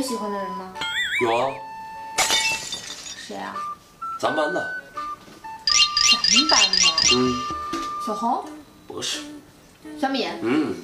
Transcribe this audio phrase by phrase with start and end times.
[0.00, 0.72] 有喜欢的人吗？
[1.20, 1.52] 有啊，
[3.18, 3.54] 谁啊？
[4.18, 4.80] 咱班的。
[6.10, 6.78] 咱们班的。
[7.14, 7.34] 嗯，
[8.06, 8.42] 小红、
[8.86, 9.20] 不是。
[10.00, 10.74] 小米、嗯，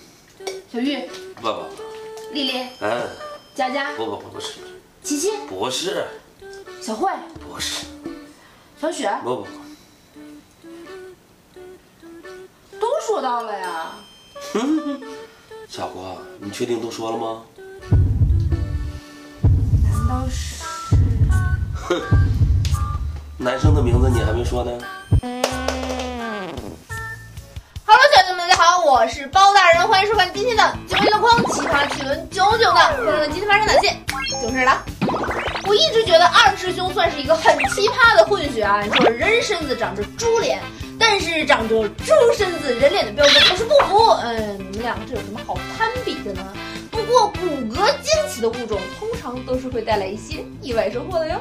[0.70, 1.64] 小玉、不不，
[2.34, 3.08] 丽丽、嗯，
[3.55, 4.58] 佳佳、不不不不是，
[5.02, 6.06] 琪琪、不是，
[6.83, 7.10] 小慧、
[7.41, 7.86] 不是，
[8.78, 9.46] 小雪，不不
[11.55, 11.58] 不，
[12.78, 13.94] 都说到了呀。
[15.70, 17.46] 小郭，你确定都说了吗？
[23.38, 24.72] 男生的名字你还没说呢。
[27.84, 32.96] Hello，小姐们，大家好，我是包大人，欢迎收看今天的九月的框奇葩趣闻九九的。
[32.96, 33.94] 朋友们，今天发生哪些
[34.41, 34.82] 囧事了？
[35.69, 38.83] 我一直觉得二师兄算是一个很奇葩的混血啊！
[38.83, 40.61] 你说人身子长着猪脸，
[40.98, 44.11] 但是长着猪身子人脸的标准我是不服。
[44.24, 46.42] 嗯，你们两个这有什么好攀比的呢？
[46.91, 47.39] 不过骨
[47.70, 51.41] 骼惊奇的物种通常都是会带来一些意外收获的哟。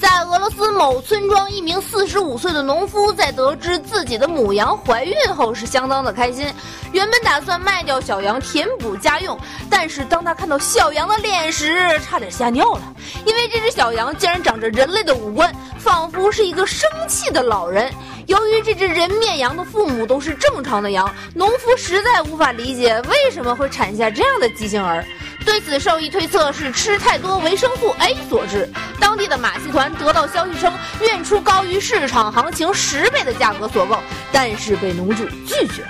[0.00, 6.46] 在俄罗斯某村庄，一名四十五岁的农夫在得知自己的母羊怀孕后是相当的开心，
[6.92, 9.36] 原本打算卖掉小羊填补家用，
[9.68, 12.82] 但是当他看到小羊的脸时，差点吓尿了，
[13.26, 17.92] 因为这只小羊竟然长着人类的五官，仿佛是一个生气的老人。
[18.26, 25.04] 由于这只人面羊的父母都是正常的羊，农夫实在无法理解为什么会产下这样的畸形儿。
[25.44, 28.68] 对此，兽医推测是吃太多维生素 A 所致。
[29.00, 33.98] 当地的马戏团得到消息称，愿出高于市场行情十倍的价格所购，
[34.30, 35.84] 但是被农主拒绝。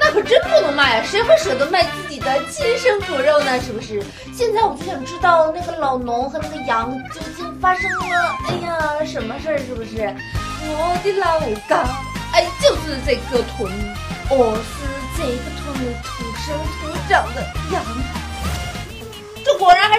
[0.00, 1.06] 那可真不能卖啊！
[1.06, 3.60] 谁会舍得卖自己的亲生骨肉呢？
[3.60, 4.02] 是不是？
[4.34, 9.58] 现在我就想知道那个老农和那个羊究竟发生了，哎呀，什么事儿？
[9.58, 10.14] 是不是？
[10.66, 11.84] 我的老家，
[12.32, 13.70] 哎，就是这个屯，
[14.30, 17.82] 我是这个屯土生土长的羊。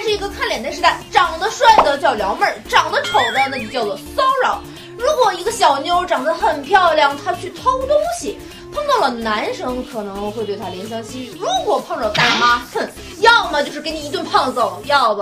[0.05, 4.61] 是一个看脸的时代，长得帅的叫撩妹儿，长得丑的那就叫做骚扰。
[4.99, 8.38] 如果一个小妞长得很漂亮，她去偷东西，
[8.71, 12.88] 碰到了男生可能会对她怜香惜玉；如果碰着大妈，哼，
[13.21, 15.21] 要么就是给你一顿胖揍，要不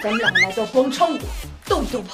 [0.00, 1.18] 咱们两个来到广场舞
[1.66, 2.12] 动一动吧。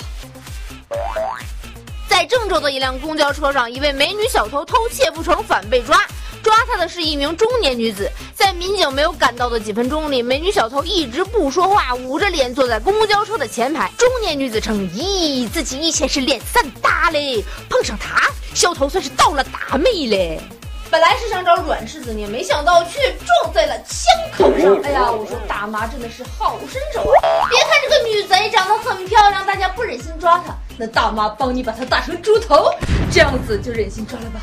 [2.09, 6.01] 在郑州的一辆公交车上，一位美女小偷偷窃不成，反被抓。
[6.47, 13.91] 抓她的是一名中年女子，在民警没有赶到的几分钟里，美女小偷一直不说话，捂着脸坐在公交车的前排。
[13.99, 20.39] 中年女子称：“咦，自己以前是脸散大嘞，碰上她，小偷算是倒了大霉嘞。”
[20.89, 24.07] 本来是想找软柿子捏，没想到却撞在了枪
[24.39, 24.81] 口上。
[24.85, 27.49] 哎呀，我说大妈真的是好身手啊！
[27.51, 32.71] 别看这个女贼长得很漂亮，大家不忍心抓她，那大妈帮你把她打成猪头，
[33.11, 34.41] 这样子就忍心抓了吧？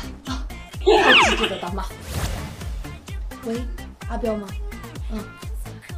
[0.92, 1.02] 啊！
[1.02, 1.84] 好机智的大妈。
[3.44, 3.60] 喂，
[4.08, 4.48] 阿彪吗？
[5.12, 5.18] 嗯，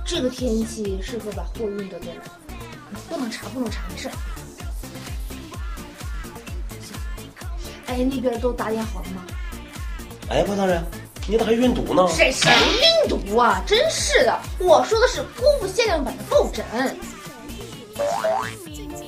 [0.04, 2.22] 这个天气适合把货运到店来，
[3.08, 4.10] 不能查，不能查，没事。
[7.86, 9.22] 哎，那边都打点好了吗？
[10.28, 10.82] 哎，包大人，
[11.28, 12.06] 你咋还运毒呢？
[12.08, 12.50] 谁谁
[13.04, 13.62] 运毒啊？
[13.66, 16.64] 真是的，我说的是姑父限量版的抱枕。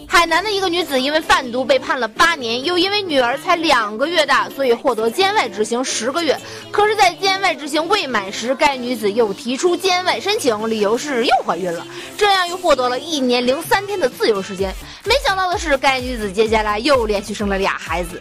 [0.06, 6.36] 海南的一个女子因为贩毒被判了八年，又因为女儿才两个月大，所以获得监外执行十个月。
[6.72, 14.74] 可是，在监外执行未满时，该女子又提出监外申请，理由是又怀孕了，这样又获得了一年零三天的自由时间。
[15.04, 18.20] 没想到的是，该女子接下来又连续生了俩孩子，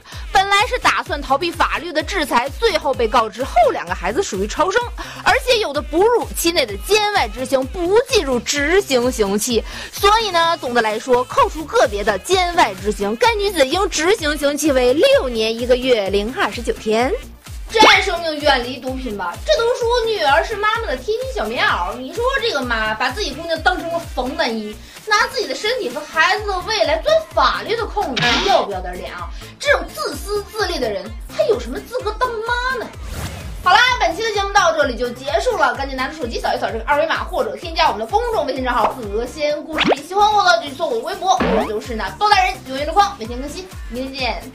[0.57, 4.81] 还是打算逃避法律的制裁，最后被告知后两个孩子属于超生，
[5.23, 9.63] 而且有的哺乳期内的监外执行不计入执行刑期。
[9.91, 17.13] 所以呢，总的来说，扣除个别的监外执行，该女子应执行刑期为六年一个月零二十九天。
[17.69, 19.35] 这说明远离毒品吧？
[19.45, 24.73] 这都说女儿是妈妈的贴心小棉袄，你说这个妈把自己姑娘当成了防弹衣，
[25.05, 29.29] 拿自己的身体和孩子的未来钻法律的空子，要不要点脸啊？
[29.59, 31.03] 这种自私自利的人
[31.35, 32.89] 还有什么资格当妈呢？
[33.63, 39.85] 好啦，本期的节目到这里就结束了，赶紧拿出手机扫一扫这个二维码，或者添加我们的公众微信账号“何仙故事”。
[40.07, 44.51] 喜欢我的就去搜我的微博，我就是那包大人，九月的框，每天更新，明天见。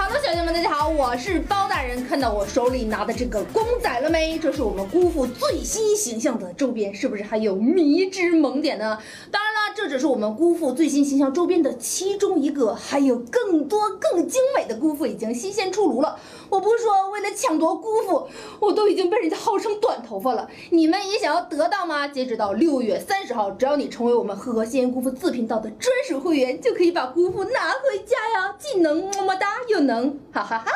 [0.00, 2.02] 好的，小姐们，大家好，我是包大人。
[2.08, 4.38] 看到我手里拿的这个公仔了没？
[4.38, 8.98] 这是我们姑父最新形象的周边，是不是还有迷之萌点呢？
[9.30, 16.18] 当然了，这只是我们姑父最新形象周边的其中一个，还有更多更精美的姑父已经新鲜出炉了。
[16.48, 18.28] 我不是说为了抢夺姑父，
[18.58, 20.48] 我都已经被人家薅成短头发了。
[20.70, 22.08] 你们也想要得到吗？
[22.08, 30.70] 截止到六月三十号，只要你成为我们和仙姑父自频道的专属会员，就可以把姑父拿回家呀，既能么么哒，又能哈哈哈。